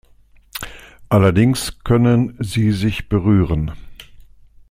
Allerdings 1.09 1.77
können 1.83 2.35
sie 2.39 2.71
sich 2.71 3.07
berühren. 3.07 3.71